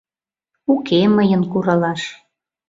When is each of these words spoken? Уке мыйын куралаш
Уке 0.73 0.99
мыйын 1.15 1.41
куралаш 1.51 2.01